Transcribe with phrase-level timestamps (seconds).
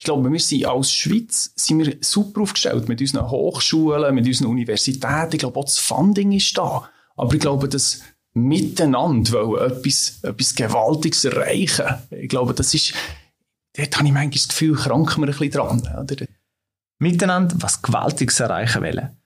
[0.00, 4.46] ich glaube, wir sind als Schweiz sind wir super aufgestellt mit unseren Hochschulen, mit unseren
[4.46, 5.34] Universitäten.
[5.34, 6.88] Ich glaube, auch das Funding ist da.
[7.16, 8.00] Aber ich glaube, das
[8.32, 11.84] miteinander wollen etwas, etwas Gewaltiges erreichen.
[12.12, 12.94] Ich glaube, das ist,
[13.76, 15.80] dort habe ich manchmal das Gefühl, kranken wir ein bisschen dran.
[16.02, 16.26] Oder?
[16.98, 19.18] Miteinander was Gewaltiges erreichen wollen.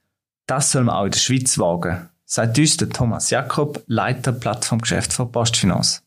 [0.45, 5.13] Das soll man auch in der Schweiz wagen, sagt uns der Thomas Jakob, Leiter Plattformgeschäft
[5.13, 6.01] von Postfinance.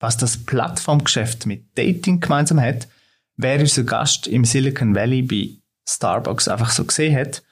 [0.00, 2.88] Was das Plattformgeschäft mit Dating gemeinsam hat,
[3.36, 5.50] wer unser Gast im Silicon Valley bei
[5.88, 7.42] Starbucks einfach so gesehen hat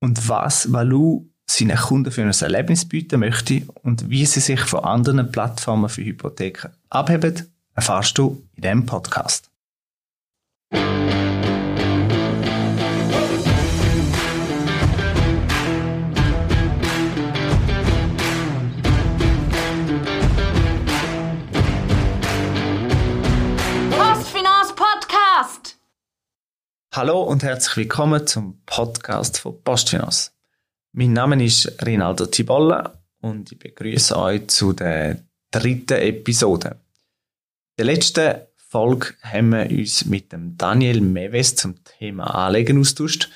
[0.00, 4.84] und was Valou seinen Kunden für ein Erlebnis bieten möchte und wie sie sich von
[4.84, 9.50] anderen Plattformen für Hypotheken abheben, erfahrst du in diesem Podcast.
[26.94, 30.32] Hallo und herzlich willkommen zum Podcast von Postfinance.
[30.92, 36.68] Mein Name ist Rinaldo Tibolla und ich begrüße euch zu der dritten Episode.
[36.68, 36.76] In
[37.78, 43.30] der letzten Folge haben wir uns mit dem Daniel Meves zum Thema Anlegen austauscht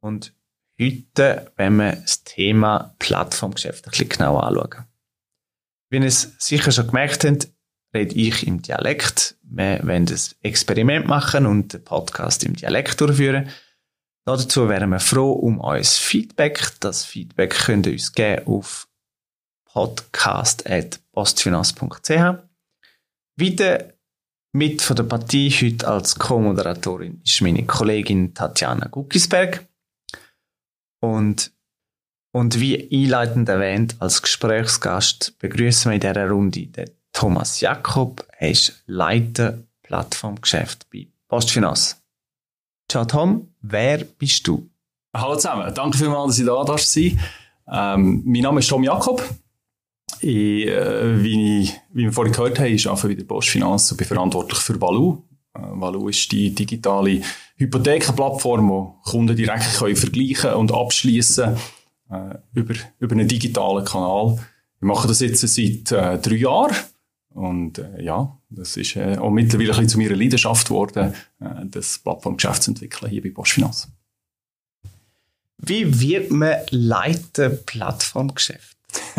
[0.00, 0.34] und
[0.78, 4.84] heute werden wir das Thema Plattformgeschäft ein bisschen genauer anschauen.
[5.88, 7.48] Wie ihr es sicher schon gemerkt habt,
[7.94, 9.36] rede ich im Dialekt.
[9.42, 13.48] Wir wollen ein Experiment machen und den Podcast im Dialekt durchführen.
[14.24, 16.74] Dazu wären wir froh um euer Feedback.
[16.80, 18.86] Das Feedback könnt ihr uns geben auf
[19.64, 22.44] podcast.postfinanz.ch.
[23.36, 23.94] Weiter
[24.52, 29.68] mit von der Partie heute als Co-Moderatorin ist meine Kollegin Tatjana Guckisberg.
[31.00, 31.52] Und,
[32.32, 38.26] und wie einleitend erwähnt, als Gesprächsgast begrüßen wir in dieser Runde den Thomas Jakob.
[38.38, 42.02] Er ist Leiter Plattformgeschäft bei Postfinanz.
[42.88, 44.68] Ciao Tom, wer bist du?
[45.14, 47.20] Hallo zusammen, danke vielmals, dass ich da darf sein
[47.70, 49.22] ähm, Mein Name ist Tom Jakob.
[50.20, 53.98] Ich, äh, wie, ich, wie wir vorhin gehört haben, ich arbeite bei der Postfinanz und
[53.98, 55.22] bin verantwortlich für Valou.
[55.54, 57.22] Äh, Valou ist die digitale
[57.56, 61.56] Hypothekenplattform, wo Kunden direkt können vergleichen und abschließen
[62.10, 64.36] äh, über, über einen digitalen Kanal.
[64.80, 66.74] Wir machen das jetzt seit äh, drei Jahren
[67.34, 71.46] und äh, ja, das ist äh, auch mittlerweile ein bisschen zu meiner Leidenschaft geworden, äh,
[71.66, 73.88] das Plattformgeschäft zu entwickeln hier bei Bosch Finance.
[75.58, 78.76] Wie wird man Leiter Plattformgeschäft?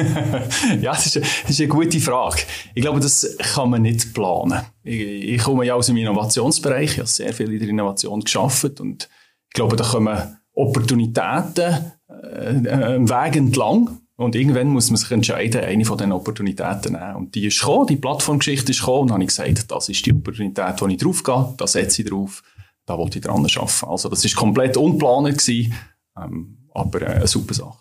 [0.82, 2.42] ja, das ist, eine, das ist, eine, gute Frage.
[2.74, 4.66] Ich glaube, das kann man nicht planen.
[4.84, 8.82] Ich, ich komme ja aus dem Innovationsbereich, ich habe sehr viel in der Innovation geschafft
[8.82, 9.08] und
[9.48, 15.62] ich glaube, da kommen Opportunitäten äh, äh, Weg entlang und irgendwann muss man sich entscheiden,
[15.62, 17.16] eine von diesen Opportunitäten nehmen.
[17.16, 20.06] Und die ist gekommen, die Plattformgeschichte ist gekommen, und dann habe ich gesagt, das ist
[20.06, 22.44] die Opportunität, wo ich drauf gehe, da setze ich drauf,
[22.86, 23.88] da wollte ich dran arbeiten.
[23.88, 25.74] Also das ist komplett unplanend gewesen,
[26.18, 27.78] ähm, aber äh, eine super Sache.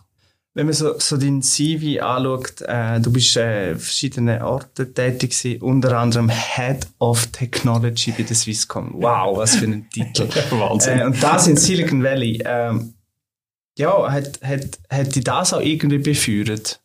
[0.53, 5.63] Wenn man so, so dein CV anschaut, äh, du bist äh, verschiedenen Orten tätig gewesen,
[5.63, 8.95] unter anderem Head of Technology bei der Swisscom.
[8.95, 10.29] Wow, was für ein Titel.
[10.51, 10.99] Wahnsinn.
[10.99, 12.43] Äh, und das in Silicon Valley.
[12.45, 12.95] Ähm,
[13.79, 16.81] ja, hat, hat, hat dich das auch irgendwie befeuert?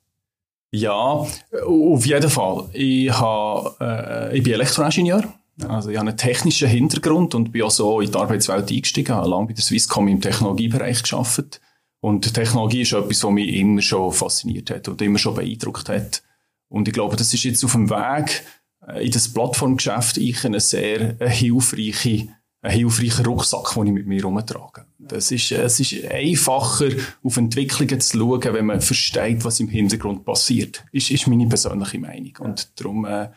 [0.72, 1.26] Ja,
[1.66, 2.70] auf jeden Fall.
[2.74, 5.24] Ich, hab, äh, ich bin Elektroingenieur.
[5.68, 9.12] Also ich habe einen technischen Hintergrund und bin auch so in die Arbeitswelt eingestiegen.
[9.12, 11.62] Ich habe lange bei der Swisscom im Technologiebereich gearbeitet.
[12.02, 16.24] Und Technologie ist etwas, was mich immer schon fasziniert hat und immer schon beeindruckt hat.
[16.68, 18.44] Und ich glaube, das ist jetzt auf dem Weg
[18.88, 22.28] äh, in das Plattformgeschäft eine sehr äh, hilfreiche
[22.66, 24.86] ein hilfreicher Rucksack, den ich mit mir herumtrage.
[24.98, 26.90] Das ist, es ist einfacher,
[27.24, 30.84] auf Entwicklungen zu schauen, wenn man versteht, was im Hintergrund passiert.
[30.92, 32.36] Ist, ist meine persönliche Meinung.
[32.40, 33.30] Und darum, äh,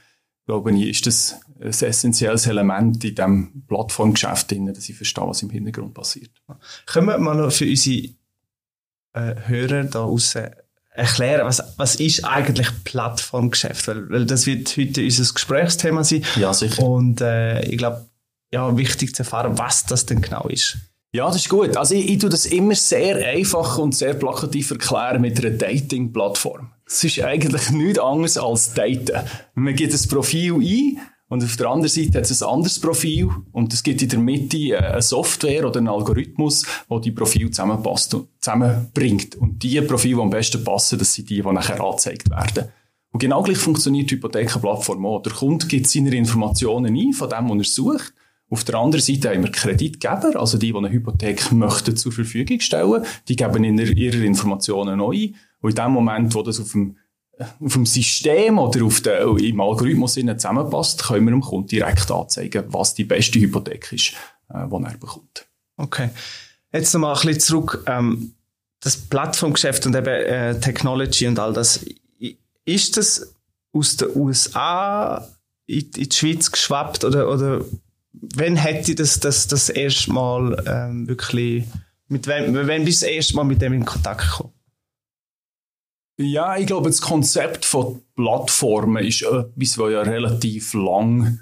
[0.46, 5.50] glaube ich, ist das ein essentielles Element in diesem Plattformgeschäft, dass ich verstehe, was im
[5.50, 6.30] Hintergrund passiert.
[6.86, 8.08] Können wir mal noch für unsere
[9.12, 10.48] äh, Hörer da draussen
[10.90, 13.86] erklären, was, was ist eigentlich Plattformgeschäft?
[13.88, 16.24] Weil, weil das wird heute unser Gesprächsthema sein.
[16.36, 16.82] Ja, sicher.
[16.82, 18.08] Und äh, ich glaube,
[18.52, 20.78] ja, wichtig zu erfahren, was das denn genau ist.
[21.12, 21.76] Ja, das ist gut.
[21.76, 26.70] Also ich, ich tue das immer sehr einfach und sehr plakativ erklären mit einer Dating-Plattform.
[26.86, 29.26] Es ist eigentlich nichts anderes als Daten.
[29.54, 33.30] Man gibt ein Profil ein und auf der anderen Seite hat es ein anderes Profil
[33.52, 38.14] und es gibt in der Mitte eine Software oder einen Algorithmus, der die Profile zusammenpasst
[38.14, 39.36] und zusammenbringt.
[39.36, 42.68] Und die Profile, die am besten passen, das sind die, die nachher angezeigt werden.
[43.12, 45.22] Und genau gleich funktioniert die Hypothekenplattform auch.
[45.22, 48.14] Der Kunde gibt seine Informationen ein von dem, was er sucht
[48.50, 52.60] auf der anderen Seite haben wir Kreditgeber, also die, die eine Hypothek möchten zur Verfügung
[52.60, 53.04] stellen.
[53.28, 55.30] Die geben in ihre Informationen neu.
[55.60, 56.96] Und in dem Moment, wo das auf dem
[57.60, 62.64] auf dem System oder auf der, im Algorithmus zusammenpasst, können wir dem Kunden direkt anzeigen,
[62.68, 64.14] was die beste Hypothek ist,
[64.48, 65.46] äh, die er bekommt.
[65.76, 66.10] Okay.
[66.72, 67.84] Jetzt nochmal ein bisschen zurück.
[67.86, 68.32] Ähm,
[68.80, 71.84] das Plattformgeschäft und eben äh, Technology und all das.
[72.64, 73.34] Ist das
[73.72, 75.26] aus den USA
[75.66, 77.64] in, in die Schweiz geschwappt oder, oder
[78.20, 81.64] wenn hätte das das, das erste Mal ähm, wirklich,
[82.08, 84.52] mit wem, wenn bist du das erste Mal mit dem in Kontakt gekommen?
[86.20, 91.40] Ja, ich glaube, das Konzept von Plattformen ist etwas, das ja relativ lang,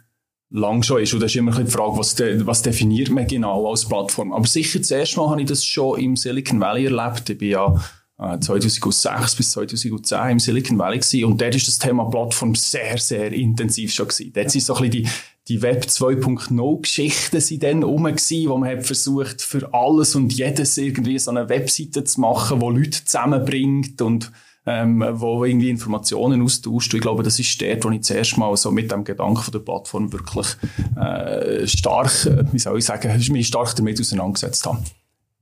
[0.50, 1.14] lang schon ist.
[1.14, 4.34] Und da ist immer die Frage, was, de, was definiert man genau als Plattform?
[4.34, 7.30] Aber sicher, das erste Mal habe ich das schon im Silicon Valley erlebt.
[7.30, 7.74] Ich bin ja
[8.18, 11.24] 2006 äh, bis 2010 im Silicon Valley gewesen.
[11.24, 14.32] Und dort ist das Thema Plattform sehr, sehr intensiv schon gewesen.
[14.34, 15.08] Dort sind so ein bisschen die,
[15.48, 20.76] die Web 2.0 Geschichten sind dann rum wo man hat versucht, für alles und jedes
[20.76, 24.32] irgendwie so eine Webseite zu machen, wo Leute zusammenbringt und
[24.68, 26.92] ähm, wo irgendwie Informationen austauscht.
[26.92, 30.12] ich glaube, das ist dort, wo ich zuerst mal so mit dem Gedanken der Plattform
[30.12, 30.48] wirklich
[30.96, 34.82] äh, stark, äh, wie soll ich sagen, mich stark damit auseinandergesetzt habe.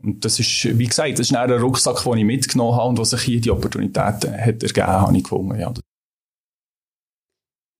[0.02, 3.10] Und das ist, wie gesagt, das ist ein Rucksack, den ich mitgenommen habe und was
[3.10, 5.58] sich hier die Opportunität hat ergeben, habe ich gefunden.
[5.58, 5.72] Ja.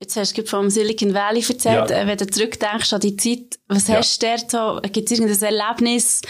[0.00, 2.02] Jetzt hast du vom Silicon Valley erzählt, ja.
[2.02, 3.96] Äh, wenn du zurückdenkst an die Zeit, was ja.
[3.96, 6.20] hast du dort so, gibt es irgendein Erlebnis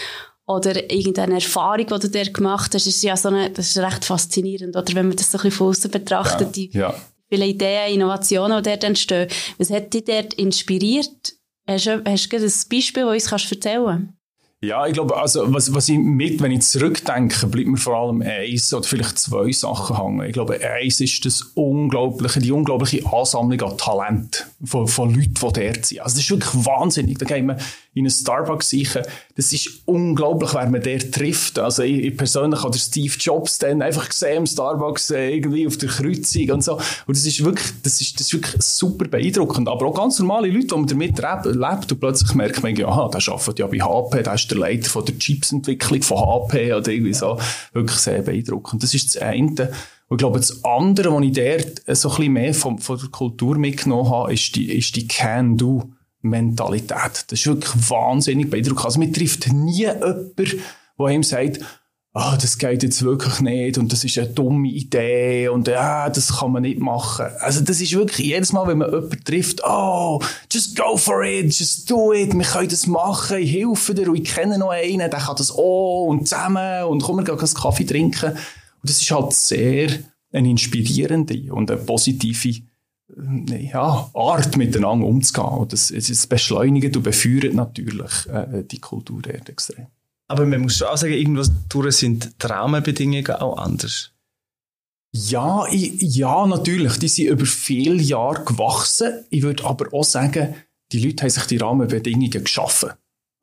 [0.45, 2.85] oder irgendeine Erfahrung, die du dort gemacht hast?
[2.85, 5.43] Das ist ja so eine, das ist recht faszinierend, oder wenn man das so ein
[5.43, 6.93] bisschen von außen betrachtet, die ja.
[7.27, 9.29] viele Ideen, Innovationen, die dort entstehen.
[9.57, 11.33] Was hat dich dort inspiriert?
[11.67, 14.13] Hast du, hast du ein Beispiel, das du uns erzählen kannst?
[14.61, 18.21] Ja, ich glaube, also, was, was ich mit, wenn ich zurückdenke, bleibt mir vor allem
[18.21, 20.25] eins oder vielleicht zwei Sachen hängen.
[20.25, 25.39] Ich glaube, eins ist das unglaubliche, die unglaubliche Ansammlung an Talent von, von Leuten, die
[25.39, 26.01] dort sind.
[26.01, 27.17] Also, das ist wirklich wahnsinnig.
[27.17, 27.57] Da gehen wir
[27.93, 29.03] in einen Starbucks sicher.
[29.35, 31.59] Das ist unglaublich, wer man dort trifft.
[31.59, 35.77] Also, ich, ich persönlich habe Steve Jobs dann einfach gesehen im Starbucks äh, irgendwie auf
[35.77, 36.73] der Kreuzung und so.
[37.07, 39.67] Und das ist wirklich, das ist, das ist wirklich super beeindruckend.
[39.67, 43.21] Aber auch ganz normale Leute, die man damit lebt und plötzlich merkt man, ja, der
[43.33, 47.13] arbeitet ja bei HP, der ist der Leiter von der Chipsentwicklung von HP oder irgendwie
[47.13, 47.39] so.
[47.73, 48.83] Wirklich sehr beeindruckend.
[48.83, 49.71] Das ist das eine.
[50.07, 53.09] Und ich glaube, das andere, was ich dort so ein bisschen mehr von, von der
[53.09, 57.25] Kultur mitgenommen habe, ist die, ist die Can-Do-Mentalität.
[57.27, 58.85] Das ist wirklich wahnsinnig beeindruckend.
[58.85, 60.61] Also, man trifft nie jemanden,
[60.97, 61.59] der ihm sagt,
[62.15, 66.39] ah, das geht jetzt wirklich nicht und das ist eine dumme Idee und ja, das
[66.39, 67.25] kann man nicht machen.
[67.41, 71.53] Also das ist wirklich jedes Mal, wenn man jemanden trifft, oh, just go for it,
[71.53, 75.09] just do it, wir können das machen, ich helfe dir und ich kenne noch einen,
[75.09, 78.37] der kann das auch und zusammen und komm, wir gehen einen Kaffee trinken.
[78.85, 79.89] Das ist halt sehr
[80.31, 82.63] eine inspirierende und eine positive
[83.49, 85.47] äh, ja, Art miteinander umzugehen.
[85.47, 89.87] Und das, es beschleunigt und befeuert natürlich äh, die Kultur extrem.
[90.27, 94.11] Aber man muss schon auch sagen, irgendwas durch sind die Rahmenbedingungen auch anders.
[95.13, 96.97] Ja, ich, ja, natürlich.
[96.97, 99.23] Die sind über viele Jahre gewachsen.
[99.29, 100.55] Ich würde aber auch sagen,
[100.91, 102.91] die Leute haben sich die Rahmenbedingungen geschaffen.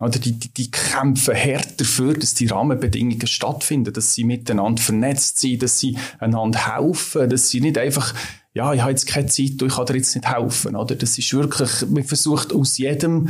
[0.02, 5.38] Oder die, die, die kämpfen hart dafür, dass die Rahmenbedingungen stattfinden, dass sie miteinander vernetzt
[5.38, 8.12] sind, dass sie einander helfen, dass sie nicht einfach,
[8.52, 10.74] ja, ich habe jetzt keine Zeit, ich kann dir jetzt nicht helfen.
[10.74, 10.96] Oder?
[10.96, 13.28] Das ist wirklich, man versucht aus jedem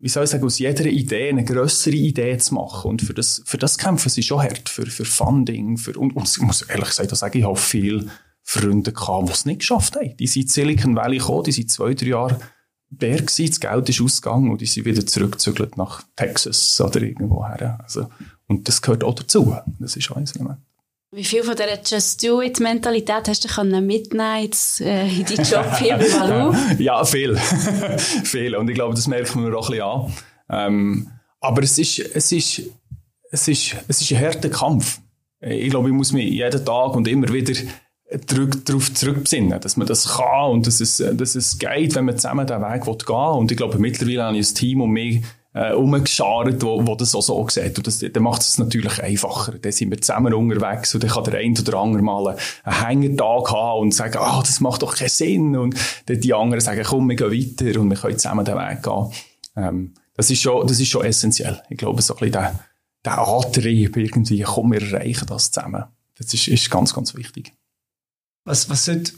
[0.00, 2.88] wie soll ich sagen, aus jeder Idee eine größere Idee zu machen.
[2.88, 6.28] Und für das, für das kämpfen sie schon hart, für, für Funding, für, und, und
[6.28, 8.06] ich muss ehrlich gesagt auch sagen, ich habe viele
[8.42, 10.16] Freunde gehabt, die es nicht geschafft haben.
[10.16, 12.38] Die sind in Silicon Valley gekommen, die sind zwei, drei Jahre
[12.90, 17.46] der gewesen, das Geld ist ausgegangen und die sind wieder zurückgezügelt nach Texas oder irgendwo
[17.46, 17.78] her.
[17.82, 18.08] Also,
[18.46, 19.56] und das gehört auch dazu.
[19.78, 20.58] Das ist auch ein Element.
[21.10, 25.24] Wie viel von dieser Just Do It Mentalität hast du können mitnehmen jetzt, äh, in
[25.24, 26.54] deinen Job hier bei Valou?
[26.78, 27.36] ja, viel.
[28.24, 28.54] viel.
[28.54, 30.12] Und ich glaube, das merken wir auch ein bisschen an.
[30.50, 32.62] Ähm, aber es ist, es ist,
[33.30, 35.00] es ist, es ist ein harter Kampf.
[35.40, 37.54] Ich glaube, ich muss mich jeden Tag und immer wieder
[38.10, 42.46] darauf zurückbesinnen, dass man das kann und dass es, dass es geht, wenn man zusammen
[42.46, 43.38] den Weg gehen will.
[43.38, 45.22] Und ich glaube, mittlerweile habe ich ein Team um mich
[45.52, 47.76] äh, umgeschart, wo, wo das auch so sieht.
[47.76, 49.52] Und das, dann macht es natürlich einfacher.
[49.58, 53.50] Dann sind wir zusammen unterwegs und dann kann der eine oder andere mal einen Hängertag
[53.50, 55.56] haben und sagen, ah, das macht doch keinen Sinn.
[55.56, 55.74] Und
[56.06, 59.12] dann die anderen sagen, komm, wir gehen weiter und wir können zusammen den Weg gehen.
[59.56, 61.62] Ähm, das ist schon, das ist schon essentiell.
[61.68, 62.58] Ich glaube, so ein bisschen der,
[63.04, 65.84] der Antrieb irgendwie, komm, wir erreichen das zusammen.
[66.16, 67.52] Das ist, ist ganz, ganz wichtig.
[68.48, 69.12] Was, was, sollte,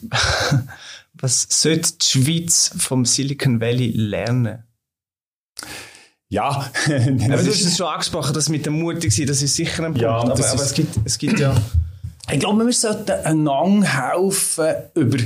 [1.14, 4.64] was sollte die Schweiz vom Silicon Valley lernen?
[6.28, 6.68] Ja.
[6.87, 9.92] aber du hast es schon angesprochen, dass mit der mutig sein, das ist sicher ein
[9.92, 10.00] Punkt.
[10.00, 11.54] Ja, aber, aber es, gibt, es gibt ja...
[12.32, 15.18] Ich glaube, wir sollten einander helfen, über,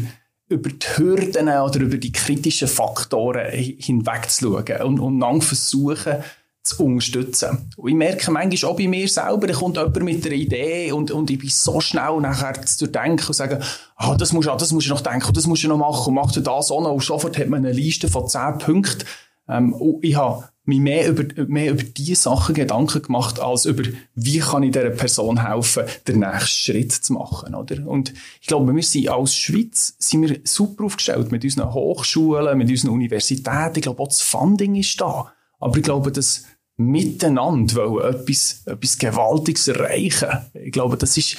[0.49, 6.17] über die Hürden oder über die kritischen Faktoren hinwegzuschauen und, und einander versuchen,
[6.65, 7.71] zu unterstützen.
[7.77, 11.11] Und ich merke manchmal auch bei mir selber, da kommt jemand mit einer Idee und,
[11.11, 13.63] und ich bin so schnell nachher zu denken und sagen,
[13.97, 16.15] ah, das musst du, das musst du noch denken, das musst du noch machen und
[16.15, 16.93] mach du das auch noch.
[16.93, 19.05] Und sofort hat man eine Liste von zehn Punkten.
[19.47, 23.83] Ähm, und ich habe mich mehr über, mehr über diese Sachen Gedanken gemacht, als über,
[24.15, 27.87] wie kann ich dieser Person helfen, den nächsten Schritt zu machen, oder?
[27.87, 32.71] Und ich glaube, wir sind als Schweiz, sind wir super aufgestellt mit unseren Hochschulen, mit
[32.71, 33.77] unseren Universitäten.
[33.77, 35.31] Ich glaube, auch das Funding ist da.
[35.61, 36.45] Aber ich glaube, dass
[36.77, 40.29] miteinander wollen, etwas, etwas Gewaltiges erreichen.
[40.55, 41.37] Ich glaube, das ist,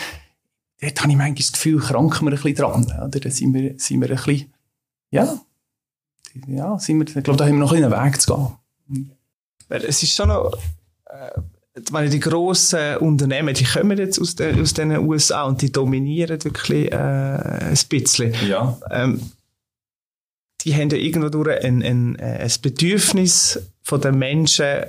[0.82, 3.20] dort habe ich manchmal das Gefühl, kranken wir ein bisschen dran, oder?
[3.20, 4.54] Da sind wir, sind wir ein bisschen,
[5.12, 5.40] ja,
[6.48, 9.12] ja, sind wir, ich glaube, da haben wir noch einen Weg zu gehen.
[9.70, 10.54] Es ist schon noch,
[11.06, 11.32] äh,
[11.92, 16.44] meine, die grossen Unternehmen, die kommen jetzt aus, den, aus den USA und die dominieren
[16.44, 18.34] wirklich äh, ein bisschen.
[18.48, 18.78] Ja.
[18.92, 19.22] Ähm,
[20.62, 24.86] die haben ja irgendwo durch ein, ein, ein Bedürfnis von den Menschen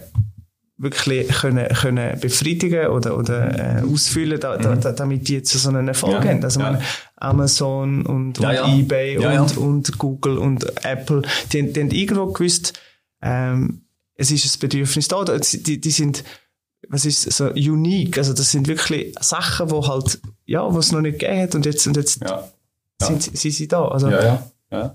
[0.78, 5.68] wirklich können, können befriedigen oder, oder äh, ausfüllen, da, da, da, damit die jetzt so
[5.68, 6.44] einen Erfolg ja, haben.
[6.44, 6.72] Also ja.
[6.72, 6.84] meine,
[7.16, 12.74] Amazon und, ja, und eBay und, und Google und Apple, die, die haben irgendwo gewusst,
[13.22, 15.24] ähm, es ist ein Bedürfnis da.
[15.24, 16.24] Die, die sind,
[16.88, 18.18] was ist so unique.
[18.18, 21.66] Also das sind wirklich Sachen, wo halt, ja, was es noch nicht gegeben hat und
[21.66, 22.20] jetzt, und jetzt
[23.00, 23.88] sind sie, sie da.
[23.88, 24.94] Also, ja, ja.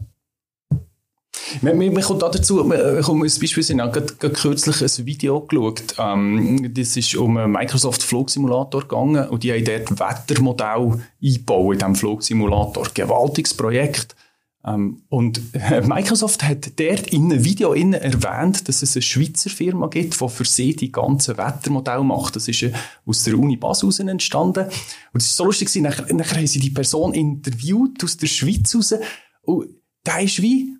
[1.62, 5.96] Man, man, man kommt dazu, man kommt als Beispiel ich habe kürzlich ein Video geschaut.
[5.98, 11.80] Ähm, das ist um einen Microsoft Flugsimulator gegangen und die haben dort Wettermodell eingebaut in
[11.80, 12.88] diesem Flugsimulator.
[12.94, 14.16] Gewaltiges Projekt.
[14.64, 15.42] Ähm, und
[15.88, 20.46] Microsoft hat dort in einem Video erwähnt, dass es eine Schweizer Firma gibt, die für
[20.46, 22.36] sie die ganzen Wettermodelle macht.
[22.36, 22.66] Das ist
[23.06, 24.66] aus der Uni Basel entstanden.
[25.14, 28.76] Und es ist so lustig, nachher, nachher haben sie die Person interviewt aus der Schweiz
[28.76, 28.94] raus.
[29.42, 29.70] Und
[30.04, 30.76] da ist wie,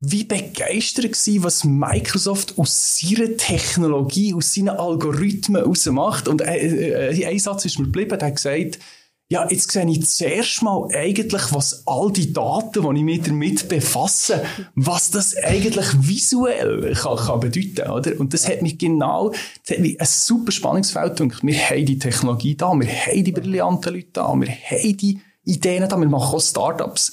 [0.00, 6.28] wie begeistert gewesen, was Microsoft aus ihrer Technologie, aus seinen Algorithmen rausmacht.
[6.28, 8.78] Und äh, äh, ein Satz ist mir geblieben, der hat gesagt,
[9.30, 13.68] ja, jetzt sehe ich zuerst mal eigentlich, was all die Daten, die ich mich damit
[13.68, 14.42] befasse,
[14.74, 18.18] was das eigentlich visuell kann, kann bedeuten, oder?
[18.18, 19.30] Und das hat mich genau,
[19.66, 21.42] das hat mich ein super Spannungsfeld gedacht.
[21.42, 25.86] Wir haben die Technologie da, wir haben die brillanten Leute da, wir haben die Ideen
[25.86, 27.12] da, wir machen auch Startups.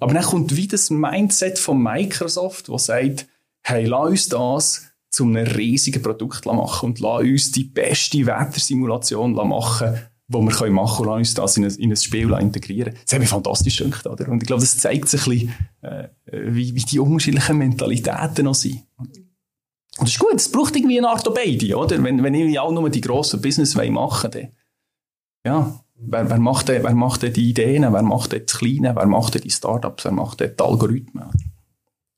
[0.00, 3.26] Aber dann kommt wieder das Mindset von Microsoft, das sagt,
[3.62, 9.32] hey, lass uns das zu einem riesigen Produkt machen und lass uns die beste Wettersimulation
[9.32, 9.94] machen,
[10.28, 12.94] die wir machen können und lass uns das in ein, in ein Spiel integrieren.
[13.04, 14.28] Das hat mich fantastisch gedacht, oder?
[14.28, 16.08] Und ich glaube, das zeigt sich ein bisschen, äh,
[16.54, 18.82] wie, wie die unterschiedlichen Mentalitäten noch sind.
[19.98, 22.02] Und das ist gut, es braucht irgendwie eine Art beide, oder?
[22.02, 24.48] Wenn, wenn ich auch nur die grossen Business machen dann,
[25.44, 27.92] ja, Wer, wer, macht denn, wer macht die Ideen?
[27.92, 28.94] Wer macht das Kleine?
[28.94, 30.04] Wer macht die Startups?
[30.04, 31.30] Wer macht die Algorithmen?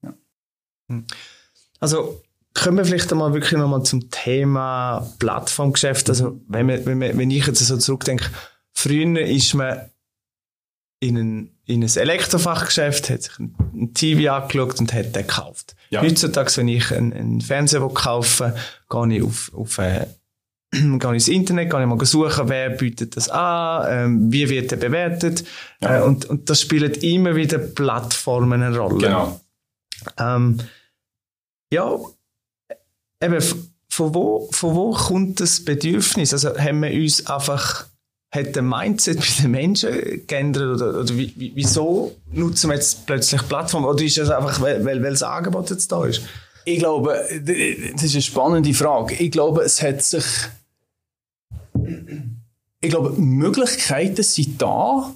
[0.03, 0.15] Ja.
[0.89, 1.05] Hm.
[1.81, 2.23] Also,
[2.55, 6.09] kommen wir vielleicht einmal wirklich nochmal zum Thema Plattformgeschäft.
[6.09, 8.25] Also, wenn, man, wenn, man, wenn ich jetzt so zurückdenke,
[8.73, 9.91] früher ist man
[11.01, 15.77] in ein, in ein Elektrofachgeschäft, hat sich ein TV angeschaut und hat den gekauft.
[15.91, 16.03] Ja.
[16.03, 18.57] Heutzutage, wenn ich einen, einen Fernseher kaufe,
[18.91, 20.09] gehe ich auf, auf eine
[20.71, 24.79] gehe ins Internet, gehe ich mal suchen, wer bietet das an, ähm, wie wird er
[24.79, 25.45] bewertet.
[25.81, 26.01] Ja.
[26.01, 28.99] Äh, und, und das spielt immer wieder Plattformen eine Rolle.
[28.99, 29.41] Genau.
[30.19, 30.59] Ähm,
[31.73, 31.99] ja,
[33.23, 33.43] eben,
[33.89, 36.33] von wo, von wo kommt das Bedürfnis?
[36.33, 37.87] Also haben wir uns einfach,
[38.31, 43.47] hat der Mindset bei den Menschen geändert oder, oder wie, wieso nutzen wir jetzt plötzlich
[43.49, 43.87] Plattformen?
[43.87, 46.23] Oder ist das einfach, weil, weil, weil das Angebot jetzt da ist?
[46.69, 47.25] Ich glaube,
[47.95, 49.15] das ist eine spannende Frage.
[49.15, 50.25] Ich glaube, es hat sich
[52.81, 55.15] ich glaube, Möglichkeiten sind da,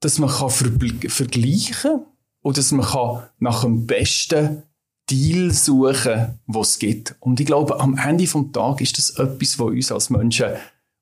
[0.00, 2.00] dass man kann vergleichen kann
[2.42, 4.62] und dass man kann nach dem besten
[5.08, 7.14] Deal suchen, was es gibt.
[7.20, 10.48] Und ich glaube, am Ende des Tages ist das etwas, was uns als Menschen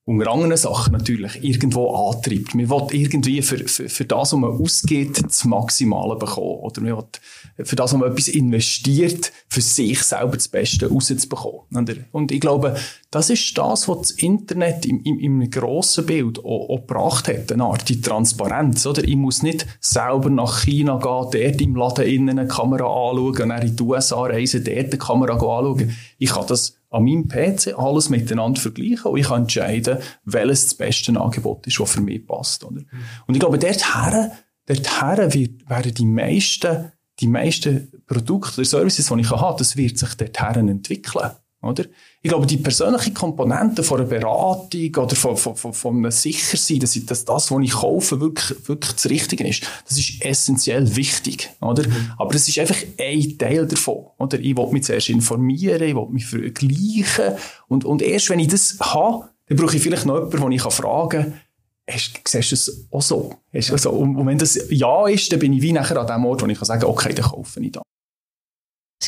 [0.09, 2.55] unter anderen Sachen natürlich irgendwo antreibt.
[2.55, 6.61] Man will irgendwie für, für, für das, was man ausgeht, das Maximale bekommen.
[6.61, 12.07] Oder man will für das, was man etwas investiert, für sich selber das Beste rauszubekommen.
[12.13, 12.77] Und ich glaube,
[13.11, 17.53] das ist das, was das Internet im, im, im grossen Bild auch, auch gebracht hat.
[17.53, 18.85] Eine Art die Transparenz.
[18.85, 19.05] Oder?
[19.05, 23.49] Ich muss nicht selber nach China gehen, dort im Laden innen eine Kamera anschauen, und
[23.49, 25.97] dann in die USA reisen, dort eine Kamera anschauen.
[26.19, 30.75] Ich kann das an meinem PC alles miteinander vergleichen und ich kann entscheiden, welches das
[30.75, 32.65] beste Angebot ist, das für mich passt.
[32.65, 32.83] Oder?
[33.27, 34.31] Und ich glaube, dorthin,
[34.67, 39.99] dorthin wird, werden die meisten, die meisten Produkte oder Services, die ich habe, das wird
[39.99, 41.31] sich dorthin entwickeln.
[41.63, 41.85] Oder?
[42.27, 46.81] Ich glaube, die persönliche Komponente von einer Beratung oder von, von, von, von einem Sichersein,
[46.81, 50.97] dass, ich, dass das, was ich kaufe, wirklich, wirklich das Richtige ist, das ist essentiell
[50.97, 51.51] wichtig.
[51.61, 51.87] Oder?
[51.87, 52.15] Mhm.
[52.19, 54.07] Aber es ist einfach ein Teil davon.
[54.19, 54.41] Oder?
[54.41, 57.39] Ich will mich zuerst informieren, ich will mich vergleichen.
[57.69, 60.63] Und, und erst wenn ich das habe, dann brauche ich vielleicht noch jemanden, den ich
[60.63, 61.41] fragen kann,
[61.89, 63.35] hast, siehst du es auch so?
[63.55, 66.27] Hast, also, und, und wenn das Ja ist, dann bin ich wie nachher an dem
[66.27, 67.83] Ort, wo ich kann sagen kann, okay, dann kaufe ich da.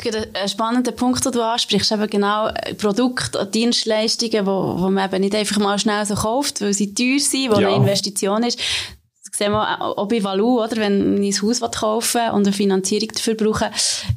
[0.04, 1.92] Das ist ein spannender Punkt, den du ansprichst.
[1.92, 6.14] Eben genau äh, Produkte und Dienstleistungen, wo, wo man eben nicht einfach mal schnell so
[6.14, 7.68] kauft, weil sie teuer sind, wo ja.
[7.68, 8.58] eine Investition ist.
[8.58, 10.76] Das sehen wir auch bei Valu, oder?
[10.76, 13.70] Wenn ich ein Haus kaufen und eine Finanzierung dafür brauche.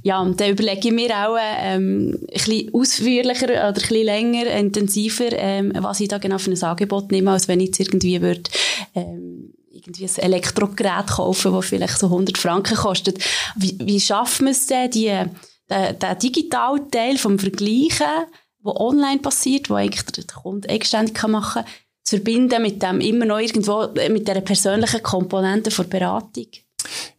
[0.04, 5.32] Ja, dann überlege ich mir auch, ähm, ein bisschen ausführlicher oder ein bisschen länger, intensiver,
[5.34, 8.50] ähm, was ich da genau für ein Angebot nehme, als wenn ich jetzt irgendwie würde,
[8.96, 13.20] ähm, irgendwie ein Elektrogerät kaufen, das vielleicht so 100 Franken kostet.
[13.56, 15.12] Wie, wie schafft man es denn, die,
[15.72, 18.28] der, der digitale Teil vom Vergleichen,
[18.64, 21.72] der online passiert, wo eigentlich der Kunde eigenständig machen kann,
[22.04, 26.48] zu verbinden mit dem immer noch irgendwo, mit der persönlichen Komponente der Beratung?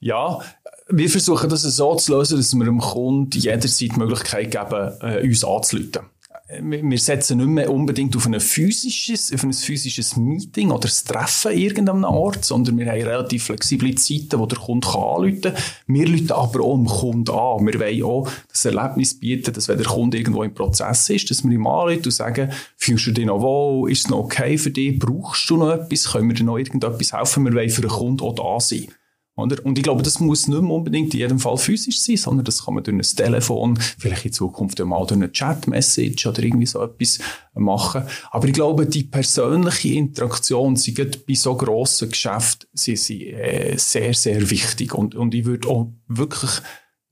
[0.01, 0.41] Ja,
[0.89, 5.23] wir versuchen das so zu lösen, dass wir dem Kunden jederzeit die Möglichkeit geben, äh,
[5.27, 6.12] uns anzuleiten
[6.61, 11.53] wir setzen nicht mehr unbedingt auf ein physisches, auf ein physisches Meeting oder ein Treffen
[11.53, 15.55] irgendeinem Ort, sondern wir haben relativ flexible Zeiten, wo der Kunde kann anrufen kann.
[15.87, 17.67] Wir rufen aber auch dem Kunden an.
[17.67, 21.45] Wir wollen auch das Erlebnis bieten, dass wenn der Kunde irgendwo im Prozess ist, dass
[21.45, 23.91] wir ihm anrufen und sagen, fühlst du dich noch wohl?
[23.91, 24.99] Ist es noch okay für dich?
[24.99, 26.13] Brauchst du noch etwas?
[26.13, 27.45] Können wir dir noch irgendetwas helfen?
[27.45, 28.89] Wir wollen für den Kunden auch da sein.
[29.35, 29.65] Oder?
[29.65, 32.65] Und ich glaube, das muss nicht mehr unbedingt in jedem Fall physisch sein, sondern das
[32.65, 36.83] kann man durch ein Telefon, vielleicht in Zukunft mal durch eine Chat-Message oder irgendwie so
[36.83, 37.19] etwas
[37.55, 38.03] machen.
[38.31, 43.75] Aber ich glaube, die persönliche Interaktion, sie geht bei so grossen Geschäften, sie sind äh,
[43.79, 44.95] sehr, sehr wichtig.
[44.95, 46.51] Und, und ich würde auch wirklich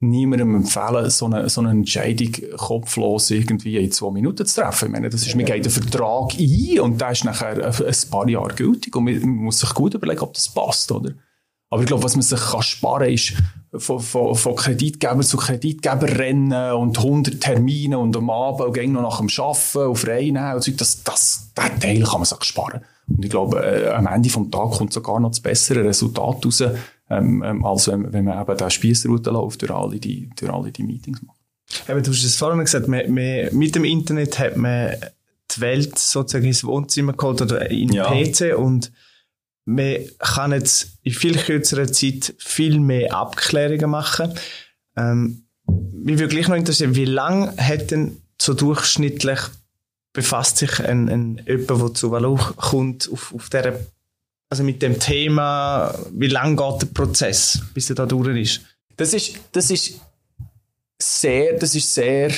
[0.00, 4.86] niemandem empfehlen, so eine, so eine Entscheidung kopflos irgendwie in zwei Minuten zu treffen.
[4.86, 8.28] Ich meine, das ist, man geht einen Vertrag ein und der ist nachher ein paar
[8.28, 11.12] Jahre gültig und man muss sich gut überlegen, ob das passt, oder?
[11.70, 13.32] Aber ich glaube, was man sich kann sparen kann, ist
[13.78, 19.02] von, von, von Kreditgeber zu Kreditgeber rennen und 100 Termine und am Abend und noch
[19.02, 20.72] nach dem Arbeiten auf Reinen und so.
[20.72, 22.80] Das, das, der Teil kann man sich sparen.
[23.06, 26.60] Und ich glaube, äh, am Ende des Tages kommt sogar noch das bessere Resultat raus,
[27.08, 30.72] ähm, ähm, als wenn, wenn man eben den Spiessroute läuft durch alle die, durch alle
[30.72, 31.38] die Meetings macht.
[31.88, 34.94] Eben, du hast es vorhin gesagt, man, man, mit dem Internet hat man
[35.54, 38.10] die Welt sozusagen ins Wohnzimmer geholt oder in den ja.
[38.10, 38.92] PC und
[39.64, 44.34] man kann jetzt in viel kürzerer Zeit viel mehr Abklärungen machen.
[44.96, 49.38] Ähm, mich würde gleich noch interessieren, wie lange hat denn so durchschnittlich
[50.12, 53.78] befasst sich ein, ein jemand, der zu Valo kommt, auf, auf der,
[54.48, 58.60] also mit dem Thema, wie lange geht der Prozess, bis er da durch ist?
[58.96, 60.00] Das ist, das ist
[61.00, 62.32] sehr, das ist sehr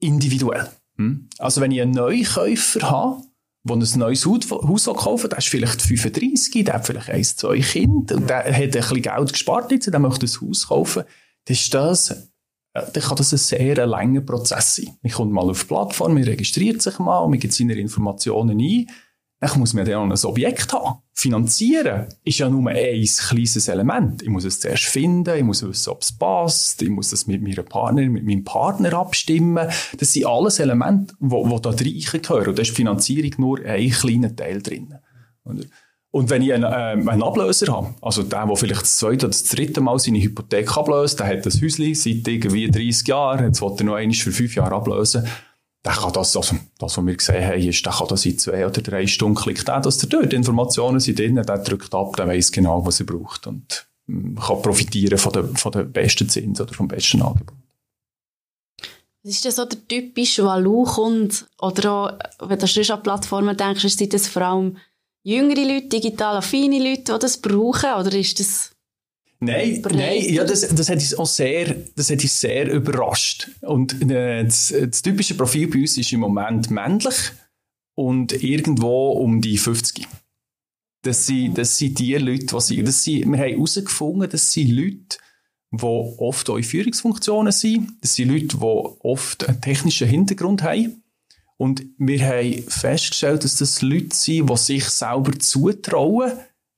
[0.00, 0.68] individuell.
[0.96, 1.28] Hm?
[1.38, 3.22] Also wenn ich einen Neukäufer habe,
[3.64, 8.16] der ein neues Haus kaufen der ist vielleicht 35, der hat vielleicht eins, zwei Kinder
[8.16, 11.04] und der hat ein bisschen Geld gespart jetzt, der möchte ein Haus kaufen,
[11.44, 14.96] dann ist das, äh, dann kann das ein sehr langer Prozess sein.
[15.02, 18.86] Man kommt mal auf die Plattform, man registriert sich mal, man gibt seine Informationen ein,
[19.42, 21.00] dann muss man dann auch ein Objekt haben.
[21.14, 24.22] Finanzieren ist ja nur ein kleines Element.
[24.22, 27.42] Ich muss es zuerst finden, ich muss wissen, ob es passt, ich muss es mit
[27.42, 29.68] meiner Partner, mit meinem Partner abstimmen.
[29.98, 32.48] Das sind alles Elemente, die, die da reingehören.
[32.50, 34.94] Und da ist Finanzierung nur ein kleiner Teil drin.
[36.12, 39.28] Und wenn ich einen, äh, einen Ablöser habe, also der, der vielleicht das zweite oder
[39.28, 43.60] das dritte Mal seine Hypothek ablöst, der hat das Häuschen seit irgendwie 30 Jahren, jetzt
[43.60, 45.26] will er noch einmal für fünf Jahre ablösen,
[45.84, 48.66] der kann das, also das, was wir gesehen haben, ist, der kann das in zwei
[48.66, 52.28] oder drei Stunden klickt er, dass er dort Informationen sind drin, der drückt ab, der
[52.28, 56.60] weiß genau, was er braucht und mm, kann profitieren von der, von der besten Zins
[56.60, 57.56] oder vom besten Angebot.
[59.24, 61.34] Was ist das so der typische Valu-Kunde?
[61.60, 64.76] Oder auch, wenn du schon an Plattformen denkst, sind das vor allem
[65.22, 67.92] jüngere Leute, digital affine Leute, die das brauchen?
[67.98, 68.71] Oder ist das
[69.44, 73.50] Nein, nein, ja, das, das hat uns auch sehr, das hat uns sehr überrascht.
[73.62, 77.16] Und äh, das, das, typische Profil bei uns ist im Moment männlich
[77.96, 80.06] und irgendwo um die 50.
[81.02, 84.70] Das sind, das sind die Leute, die sind, das sind, wir haben herausgefunden, das sind
[84.70, 85.18] Leute,
[85.72, 87.94] die oft auch in Führungsfunktionen sind.
[88.00, 91.02] Das sind Leute, die oft einen technischen Hintergrund haben.
[91.56, 96.32] Und wir haben festgestellt, dass das Leute sind, die sich selber zutrauen,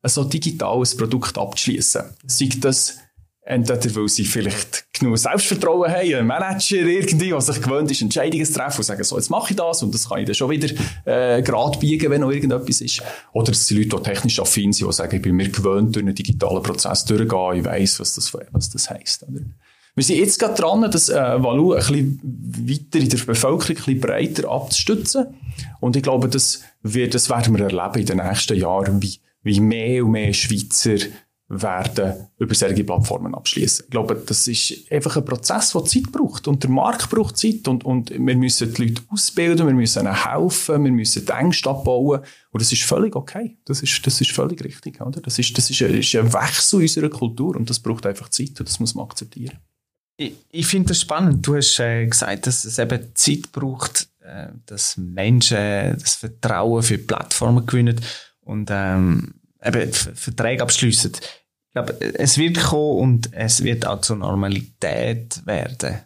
[0.08, 2.02] so digitales Produkt abzuschließen.
[2.26, 2.98] Sei das
[3.44, 8.44] entweder, weil sie vielleicht genug Selbstvertrauen haben, ein Manager irgendwie, der sich gewöhnt ist, Entscheidungen
[8.44, 10.50] zu treffen und sagen, so, jetzt mache ich das und das kann ich dann schon
[10.50, 10.68] wieder
[11.04, 13.02] äh, gerade biegen, wenn noch irgendetwas ist.
[13.32, 16.04] Oder es sind Leute, die technisch affin sind, die sagen, ich bin mir gewöhnt, durch
[16.04, 19.24] einen digitalen Prozess durchzugehen, ich weiss, was das, was das heisst.
[19.24, 19.40] Oder?
[19.96, 22.20] Wir sind jetzt gerade dran, das äh, Valu ein bisschen
[22.66, 25.26] weiter in der Bevölkerung, ein bisschen breiter abzustützen.
[25.80, 29.60] Und ich glaube, das, wird, das werden wir erleben in den nächsten Jahren, wie, wie
[29.60, 30.96] mehr und mehr Schweizer
[31.48, 33.84] werden über solche Plattformen abschließen.
[33.84, 36.48] Ich glaube, das ist einfach ein Prozess, der Zeit braucht.
[36.48, 37.68] Und der Markt braucht Zeit.
[37.68, 41.68] Und, und wir müssen die Leute ausbilden, wir müssen ihnen helfen, wir müssen die Ängste
[41.68, 42.20] abbauen.
[42.50, 43.58] Und das ist völlig okay.
[43.66, 45.00] Das ist, das ist völlig richtig.
[45.00, 45.20] Oder?
[45.20, 48.58] Das, ist, das ist, ein, ist ein Wechsel unserer Kultur und das braucht einfach Zeit
[48.58, 49.58] und das muss man akzeptieren.
[50.16, 51.46] Ich, ich finde das spannend.
[51.46, 56.98] Du hast äh, gesagt, dass es eben Zeit braucht, äh, dass Menschen das Vertrauen für
[56.98, 58.00] Plattformen gewinnen
[58.44, 61.12] und ähm, eben Verträge abschließen.
[61.12, 66.00] Ich glaube, es wird kommen und es wird auch zur Normalität werden.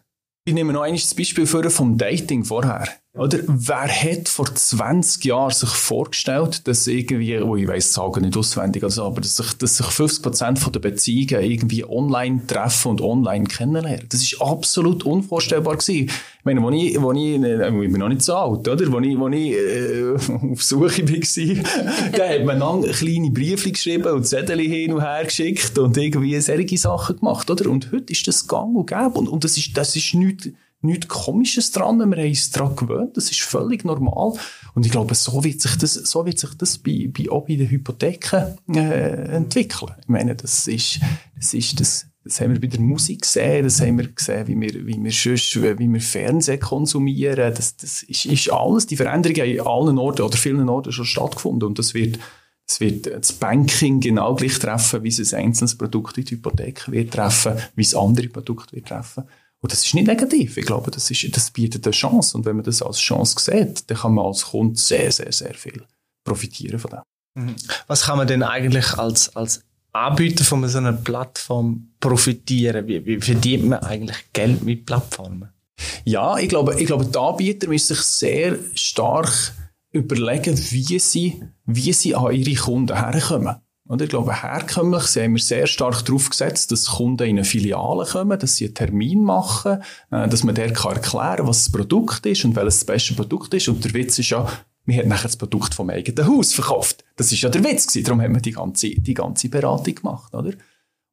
[0.44, 2.88] Ich nehme noch ein Beispiel vom Dating vorher.
[3.18, 8.36] Oder wer hat vor 20 Jahren sich vorgestellt, dass irgendwie, oh, ich weiss sagen nicht
[8.36, 13.00] auswendig, also, aber dass sich, dass sich 50 Prozent der Beziehungen irgendwie online treffen und
[13.00, 14.06] online kennenlernen?
[14.08, 16.06] Das ist absolut unvorstellbar gewesen.
[16.06, 18.92] Ich meine, wo ich, wo ich, äh, ich bin noch nicht so alt, oder?
[18.92, 20.14] Wo ich, wo ich äh,
[20.52, 25.24] auf Suche war, da hat man dann kleine Briefe geschrieben und Zettel hin und her
[25.24, 27.68] geschickt und irgendwie solche Sachen gemacht, oder?
[27.68, 31.08] Und heute ist das gang und gäbe und, und das ist, das ist nichts, nichts
[31.08, 31.98] Komisches dran.
[31.98, 33.16] Wir haben uns daran gewöhnt.
[33.16, 34.34] Das ist völlig normal.
[34.74, 37.56] Und ich glaube, so wird sich das, so wird sich das bei, bei, auch bei
[37.56, 39.92] den Hypotheken äh, entwickeln.
[40.00, 41.00] Ich meine, das ist,
[41.36, 44.60] das ist das, das haben wir bei der Musik gesehen, das haben wir gesehen, wie
[44.60, 47.54] wir, wie wir, sonst, wie wir Fernsehen konsumieren.
[47.54, 51.68] Das, das ist, ist alles, die Veränderungen in allen Orten oder vielen Orten schon stattgefunden.
[51.68, 52.18] Und das wird,
[52.68, 56.88] das wird das Banking genau gleich treffen, wie es ein einzelnes Produkt in die Hypothek
[56.92, 59.24] wird treffen, wie es andere Produkte wird treffen.
[59.60, 60.56] Und das ist nicht negativ.
[60.56, 62.36] Ich glaube, das, ist, das bietet eine Chance.
[62.36, 65.54] Und wenn man das als Chance sieht, dann kann man als Kunde sehr, sehr, sehr
[65.54, 65.84] viel
[66.24, 67.00] profitieren von dem.
[67.34, 67.56] Mhm.
[67.86, 72.86] Was kann man denn eigentlich als, als Anbieter von so einer Plattform profitieren?
[72.86, 75.48] Wie, wie verdient man eigentlich Geld mit Plattformen?
[76.04, 79.52] Ja, ich glaube, ich glaube, die Anbieter müssen sich sehr stark
[79.90, 83.56] überlegen, wie sie, wie sie an ihre Kunden herkommen.
[83.88, 88.04] Und ich glaube, herkömmlich sind wir sehr stark darauf gesetzt, dass Kunden in eine Filiale
[88.04, 92.26] kommen, dass sie einen Termin machen, äh, dass man der kann erklären was das Produkt
[92.26, 93.66] ist und welches das beste Produkt ist.
[93.66, 94.46] Und der Witz ist ja,
[94.84, 97.02] man hat nachher das Produkt vom eigenen Haus verkauft.
[97.16, 98.04] Das ist ja der Witz gewesen.
[98.04, 100.52] Darum haben wir die ganze, die ganze Beratung gemacht, oder?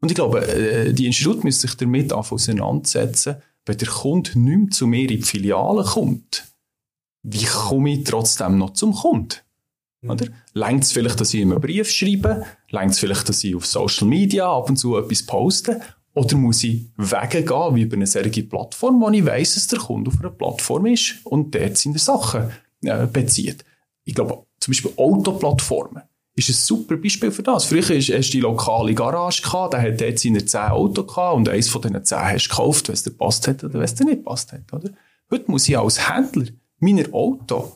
[0.02, 4.70] Und ich glaube, äh, die Institute müssen sich damit auseinandersetzen, wenn der Kunde nicht mehr
[4.72, 6.44] zu mir in die Filiale kommt,
[7.24, 9.45] wie komme ich trotzdem noch zum Kunden?
[10.06, 10.12] Mhm.
[10.12, 10.28] Oder?
[10.54, 12.46] Längt es vielleicht, dass ich ihm einen Brief schreibe?
[12.70, 15.82] Längt es vielleicht, dass ich auf Social Media ab und zu etwas poste?
[16.14, 20.10] Oder muss ich weggehen, wie über eine solche Plattform, wo ich weiss, dass der Kunde
[20.10, 22.52] auf einer Plattform ist und dort seine Sachen
[22.84, 23.66] äh, bezieht?
[24.06, 26.04] Ich glaube, zum Beispiel Autoplattformen
[26.36, 27.66] ist ein super Beispiel für das.
[27.66, 31.50] Früher hast du die lokale Garage gehabt, der hat dort seine 10 Autos gehabt und
[31.50, 33.96] eins von diesen 10 hast du gekauft, wenn es dir passt hat oder wenn es
[33.96, 34.92] dir nicht passt hat, oder?
[35.32, 36.48] Heute muss ich als Händler
[36.80, 37.74] meiner Auto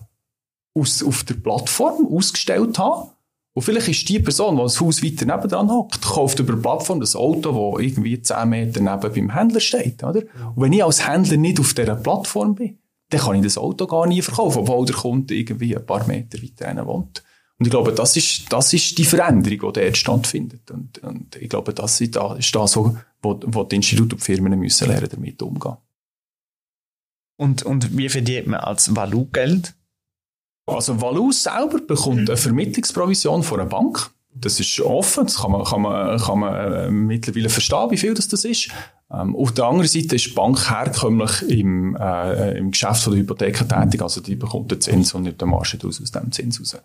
[0.73, 3.12] aus, auf der Plattform ausgestellt haben.
[3.53, 6.99] Und vielleicht ist die Person, die das Haus weiter nebenan hockt, kauft über die Plattform
[6.99, 10.03] das Auto, das irgendwie 10 Meter neben beim Händler steht.
[10.03, 10.21] Oder?
[10.55, 12.77] Und wenn ich als Händler nicht auf dieser Plattform bin,
[13.10, 16.41] dann kann ich das Auto gar nie verkaufen, obwohl der Kunde irgendwie ein paar Meter
[16.41, 17.23] weiter wohnt.
[17.58, 20.71] Und ich glaube, das ist, das ist die Veränderung, die dort stattfindet.
[20.71, 25.10] Und, und ich glaube, das ist das, wo, wo die Institute und Firmen müssen lernen,
[25.12, 25.75] damit umgehen.
[27.36, 29.73] Und, und wie verdient man als Valu Geld?
[30.69, 34.12] Also Valus selber bekommt eine Vermittlungsprovision von einer Bank.
[34.34, 38.13] Das ist offen, das kann man, kann man, kann man äh, mittlerweile verstehen, wie viel
[38.13, 38.69] das, das ist.
[39.12, 43.21] Ähm, auf der anderen Seite ist die Bank herkömmlich im, äh, im Geschäft von der
[43.21, 46.60] Hypotheken tätig, also die bekommt den Zins und nicht den Marge aus, aus dem Zins
[46.60, 46.77] raus.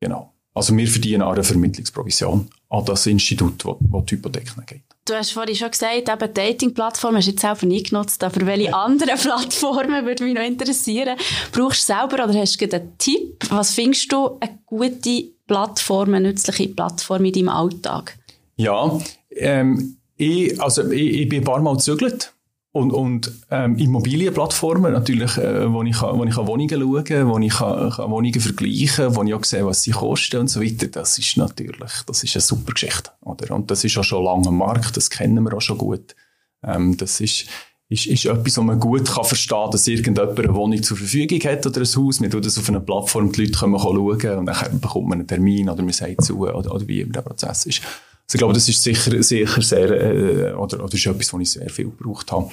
[0.00, 0.32] Genau.
[0.54, 4.82] Also wir verdienen auch eine Vermittlungsprovision an das Institut, wo, wo die Hypotheken geht.
[5.04, 8.72] Du hast vorhin schon gesagt, eben Dating-Plattformen hast du jetzt selber nicht genutzt, aber welche
[8.74, 11.18] anderen Plattformen würde mich noch interessieren?
[11.50, 13.44] Brauchst du selber oder hast du einen Tipp?
[13.50, 18.16] Was findest du eine gute Plattform, eine nützliche Plattform in deinem Alltag?
[18.56, 18.96] Ja,
[19.30, 22.32] ähm, ich, also ich, ich bin ein paar Mal gezügelt
[22.72, 27.52] und, und ähm, Immobilienplattformen natürlich, äh, wo, ich, wo ich an Wohnungen schaue, wo ich
[27.52, 31.18] kann, kann Wohnungen vergleichen wo ich auch sehe, was sie kosten und so weiter, das
[31.18, 33.10] ist natürlich, das ist eine super Geschichte.
[33.20, 33.54] Oder?
[33.54, 36.16] Und das ist auch schon lange am Markt, das kennen wir auch schon gut.
[36.64, 37.44] Ähm, das ist,
[37.90, 41.40] ist, ist etwas, wo man gut kann verstehen kann, dass irgendjemand eine Wohnung zur Verfügung
[41.40, 42.20] hat oder ein Haus.
[42.20, 45.28] Man tut das auf einer Plattform, die Leute können schauen und dann bekommt man einen
[45.28, 47.82] Termin oder man sagt zu oder, oder wie immer der Prozess ist.
[48.24, 51.50] Also ich glaube, das ist sicher, sicher sehr, äh, oder, oder ist etwas, was ich
[51.50, 52.50] sehr viel gebraucht habe.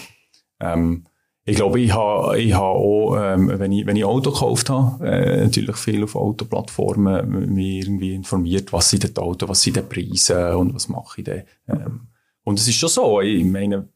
[0.59, 1.05] Ähm,
[1.45, 5.07] ich glaube, ich habe, ich habe auch, ähm, wenn, ich, wenn ich Auto gekauft habe,
[5.07, 9.81] äh, natürlich viel auf Autoplattformen mich irgendwie informiert, was sind die Autos, was sind die
[9.81, 11.43] Preise und was mache ich denn.
[11.67, 12.01] Ähm,
[12.43, 13.87] und es ist schon so, ich meine,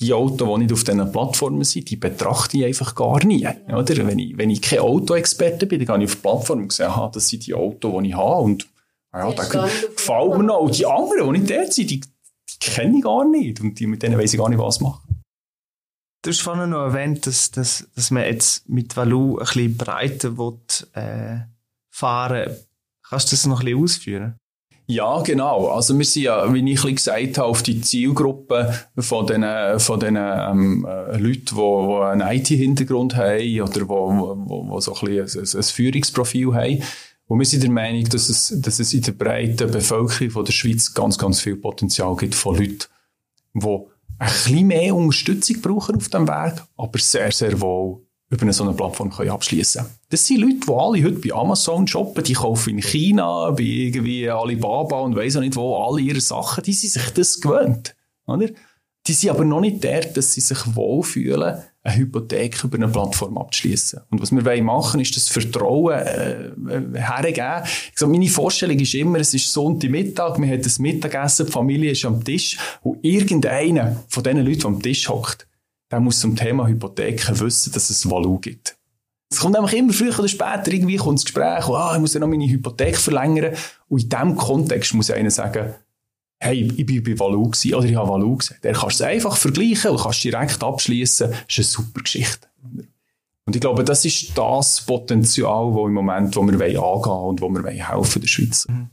[0.00, 3.46] die Autos, die nicht auf diesen Plattformen sind, die betrachte ich einfach gar nie.
[3.68, 4.06] Oder?
[4.06, 6.88] Wenn, ich, wenn ich kein Autoexperte bin, dann gehe ich auf die Plattform und sehe,
[6.88, 8.42] aha, das sind die Autos, die ich habe.
[8.42, 8.66] Und
[9.12, 10.60] ja, da gefällt mir noch.
[10.60, 13.60] Und die anderen, die nicht dort sind, die, die kenne ich gar nicht.
[13.60, 15.22] Und die, mit denen weiß ich gar nicht, was machen.
[16.22, 20.36] Du hast vorhin noch erwähnt, dass, dass, dass man jetzt mit Value ein bisschen breiter
[20.36, 20.58] will,
[20.92, 21.38] äh,
[21.88, 22.66] fahren will.
[23.08, 24.36] Kannst du das noch ein bisschen ausführen?
[24.86, 25.68] Ja, genau.
[25.68, 30.16] Also wir sind ja, wie ich gesagt habe, auf die Zielgruppe von den, von den
[30.16, 35.42] ähm, äh, Leuten, die, die einen IT-Hintergrund haben oder wo, wo, wo so ein, bisschen
[35.42, 36.82] ein, ein Führungsprofil haben.
[37.30, 40.50] Und wir sind der Meinung, dass es, dass es in der breiten Bevölkerung von der
[40.50, 42.86] Schweiz ganz, ganz viel Potenzial gibt von Leuten,
[43.54, 43.66] die
[44.18, 48.72] ein bisschen mehr Unterstützung brauchen auf dem Weg, aber sehr, sehr wohl über so eine
[48.72, 52.82] Plattform können abschließen Das sind Leute, die alle heute bei Amazon shoppen, die kaufen in
[52.82, 57.10] China, bei irgendwie Alibaba und weiss auch nicht wo, alle ihre Sachen, die sind sich
[57.10, 57.94] das gewöhnt.
[58.26, 58.48] Oder?
[59.10, 63.38] Die sind aber noch nicht dort, dass sie sich wohlfühlen, eine Hypothek über eine Plattform
[63.38, 64.02] abzuschließen.
[64.08, 66.52] Und was wir wollen machen, ist das Vertrauen äh, äh,
[66.94, 67.64] hergeben.
[67.64, 71.90] Ich sage, meine Vorstellung ist immer, es ist Sonntagmittag, man hat das Mittagessen, die Familie
[71.90, 75.48] ist am Tisch und irgendeiner von diesen Leuten, der am Tisch hockt,
[75.90, 78.76] der muss zum Thema Hypotheken wissen, dass es Valu gibt.
[79.28, 82.20] Es kommt nämlich immer früher oder später irgendwie kommt das Gespräch, oh, ich muss ja
[82.20, 83.56] noch meine Hypothek verlängern.
[83.88, 85.74] Und in diesem Kontext muss einer sagen,
[86.40, 88.56] hey, ich bin bei Valu gewesen, oder ich habe Valu gesehen.
[88.62, 91.30] Der kannst du einfach vergleichen und kannst direkt abschließen.
[91.30, 92.48] Das ist eine super Geschichte.
[93.44, 97.40] Und ich glaube, das ist das Potenzial, wo im Moment, wo wir angehen wollen und
[97.40, 98.66] wo wir helfen der Schweiz.
[98.68, 98.88] Mhm.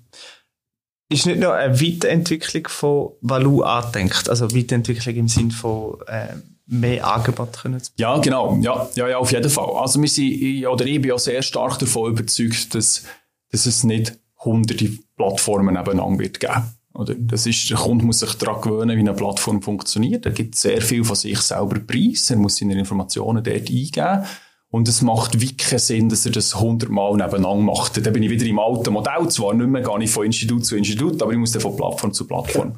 [1.09, 6.33] Ist nicht nur eine Weiterentwicklung von Valu angedenkt, also Weiterentwicklung im Sinne von äh,
[6.65, 8.57] mehr Angebot können zu Ja, genau.
[8.61, 9.69] Ja, ja, ja, auf jeden Fall.
[9.77, 13.03] Also wir sind, oder ich bin ja sehr stark davon überzeugt, dass,
[13.51, 16.76] dass es nicht hunderte Plattformen nebeneinander wird geben.
[16.97, 20.25] Oder das ist, der Kunde muss sich daran gewöhnen, wie eine Plattform funktioniert.
[20.25, 22.31] Er gibt sehr viel von sich selber preis.
[22.31, 24.23] Er muss seine Informationen dort eingeben.
[24.69, 28.03] Und es macht wirklich keinen Sinn, dass er das hundertmal nebeneinander macht.
[28.03, 29.27] Dann bin ich wieder im alten Modell.
[29.29, 32.13] Zwar nicht mehr gar nicht von Institut zu Institut, aber ich muss dann von Plattform
[32.13, 32.73] zu Plattform.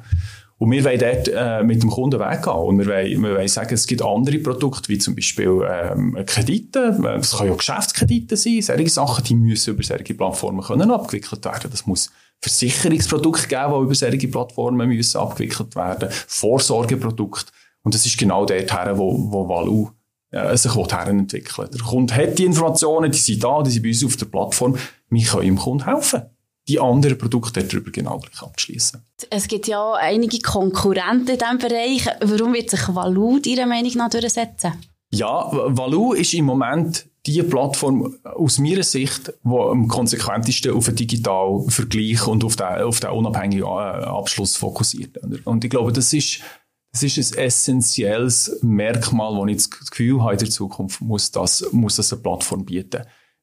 [0.58, 2.54] Und wir wollen dort äh, mit dem Kunden weggehen.
[2.54, 6.98] Und wir wollen, wir wollen sagen, es gibt andere Produkte, wie zum Beispiel ähm, Kredite.
[7.18, 8.60] Es können ja Geschäftskredite sein.
[8.60, 11.70] Solche Sachen, die müssen über solche Plattformen können abgewickelt werden.
[11.70, 16.08] Das muss Versicherungsprodukte geben, die über solche Plattformen müssen abgewickelt werden.
[16.10, 17.52] Vorsorgeprodukte.
[17.82, 19.90] Und das ist genau dort her, wo, wo Valu
[20.30, 24.04] äh, sich herentwickeln Der Kunde hat die Informationen, die sind da, die sind bei uns
[24.04, 24.76] auf der Plattform.
[25.08, 26.22] Wir können ihm Kunden helfen
[26.70, 29.04] die anderen Produkte darüber genau gleich abschließen.
[29.28, 32.06] Es gibt ja einige Konkurrenten in diesem Bereich.
[32.20, 34.74] Warum wird sich Valu Ihrer Meinung nach durchsetzen?
[35.12, 40.96] Ja, Valu ist im Moment die Plattform aus meiner Sicht, die am konsequentesten auf den
[40.96, 45.18] digitalen Vergleich und auf den, auf den unabhängigen äh, Abschluss fokussiert.
[45.44, 46.40] Und ich glaube, das ist,
[46.92, 51.66] das ist ein essentielles Merkmal, das ich das Gefühl habe, in der Zukunft muss das,
[51.72, 53.02] muss das eine Plattform bieten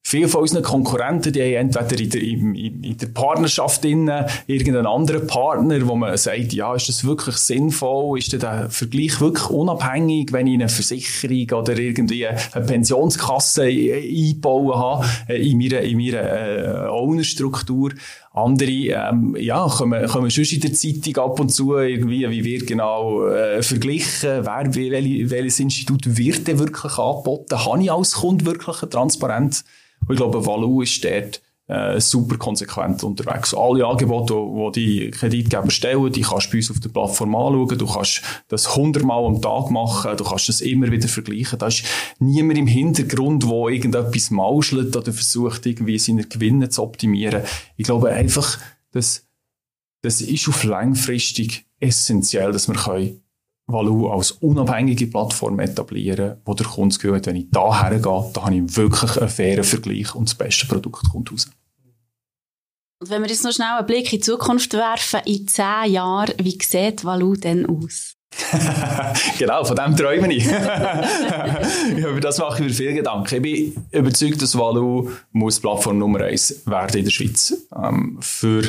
[0.10, 4.88] viele von unseren Konkurrenten, die haben entweder in der, in, in der Partnerschaft innen irgendeinen
[4.88, 8.18] anderen Partner, wo man sagt, ja, ist das wirklich sinnvoll?
[8.18, 15.06] Ist der Vergleich wirklich unabhängig, wenn ich eine Versicherung oder irgendwie eine Pensionskasse einbauen habe
[15.28, 17.92] äh, in meiner, in meiner äh, Ownerstruktur?
[18.38, 22.68] Andere, ähm, ja, kommen, kommen schon in der Zeitung ab und zu irgendwie, wie wird
[22.68, 27.66] genau äh, verglichen, wer, welche, welches Institut wird denn wirklich angeboten?
[27.66, 29.66] Habe ich als Kunde wirklich eine Transparenz?
[30.02, 33.54] Und ich glaube, Valu ist dort äh, super konsequent unterwegs.
[33.54, 34.34] Alle Angebote,
[34.74, 37.78] die die Kreditgeber stellen, die kannst du bei uns auf der Plattform anschauen.
[37.78, 40.16] Du kannst das hundertmal am Tag machen.
[40.18, 41.60] Du kannst das immer wieder vergleichen.
[41.60, 41.84] Da ist
[42.20, 47.44] niemand im Hintergrund, der irgendetwas mauschelt oder versucht, irgendwie seine Gewinne zu optimieren.
[47.76, 48.60] Ich glaube einfach,
[48.92, 49.28] dass
[50.02, 53.22] das ist auf langfristig essentiell, dass wir können
[53.68, 58.00] Value als unabhängige Plattform etablieren, wo der Kunde das Gefühl hat, wenn ich da hergehe,
[58.34, 61.50] da habe ich wirklich einen fairen Vergleich und das beste Produkt kommt raus.
[63.00, 66.34] Und wenn wir jetzt noch schnell einen Blick in die Zukunft werfen, in zehn Jahren,
[66.42, 68.16] wie sieht Valu denn aus?
[69.38, 70.46] genau, von dem träume ich.
[71.96, 73.36] Über das mache ich mir viel Gedanken.
[73.36, 78.64] Ich bin überzeugt, dass Valu muss Plattform Nummer eins werden in der Schweiz ähm, für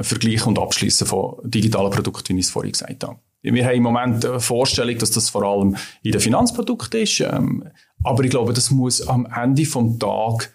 [0.00, 3.18] Vergleich und Abschließen von digitalen Produkten, wie ich es vorhin gesagt habe.
[3.52, 7.20] Wir haben im Moment eine Vorstellung, dass das vor allem in den Finanzprodukten ist.
[7.20, 7.68] Ähm,
[8.02, 10.50] aber ich glaube, das muss am Ende vom Tag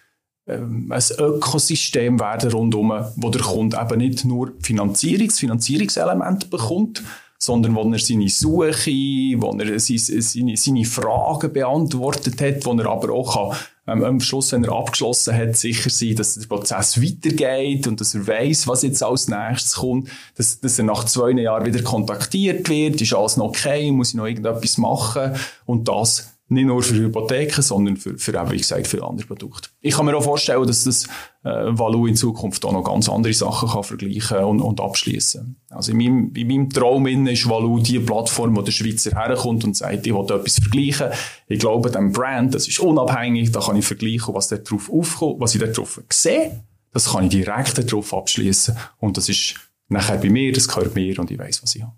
[0.48, 7.04] ähm, ein Ökosystem werden rundum, wo der Kunde eben nicht nur Finanzierungs, Finanzierungselement bekommt,
[7.42, 8.92] sondern wo er seine Suche,
[9.38, 14.52] wo er seine, seine Fragen beantwortet hat, wo er aber auch kann, ähm, am Schluss,
[14.52, 18.84] wenn er abgeschlossen hat, sicher sein, dass der Prozess weitergeht und dass er weiß, was
[18.84, 23.38] jetzt als nächstes kommt, dass, dass er nach zwei Jahren wieder kontaktiert wird, ist alles
[23.38, 25.34] noch okay, muss ich noch irgendetwas machen?
[25.66, 29.70] Und das nicht nur für Hypotheken, sondern für, für auch, wie gesagt, für andere Produkte.
[29.82, 31.06] Ich kann mir auch vorstellen, dass das
[31.44, 35.56] äh, Value in Zukunft auch noch ganz andere Sachen kann vergleichen und, und abschließen.
[35.70, 39.78] Also in meinem, in meinem Traum ist Value die Plattform, wo der Schweizer herkommt und
[39.78, 41.12] sagt, ich will etwas vergleichen.
[41.48, 45.40] Ich glaube, dem Brand, das ist unabhängig, da kann ich vergleichen, was dort drauf aufkommt,
[45.40, 46.64] was ich dort drauf sehe.
[46.92, 49.56] Das kann ich direkt darauf abschließen und das ist
[49.88, 51.94] nachher bei mir, das gehört mir und ich weiß, was ich habe.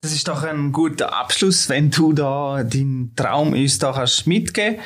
[0.00, 4.80] Das ist doch ein guter Abschluss, wenn du da deinen Traum uns da kannst mitgeben.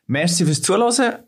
[0.08, 1.24] Merci fürs Zuhören.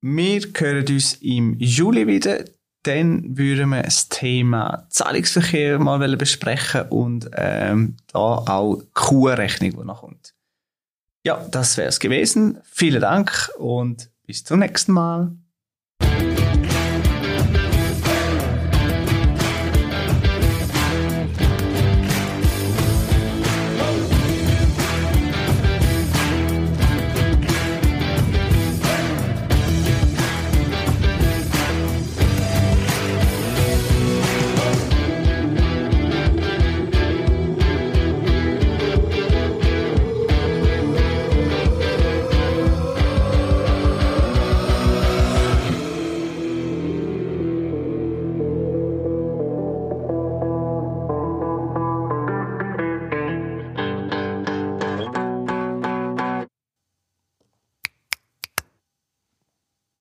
[0.00, 2.44] Wir hören uns im Juli wieder.
[2.84, 10.02] Dann würden wir das Thema Zahlungsverkehr mal besprechen und ähm, da auch Q-Rechnung, die noch
[10.02, 10.37] kommt.
[11.28, 12.58] Ja, das wäre es gewesen.
[12.64, 15.32] Vielen Dank und bis zum nächsten Mal.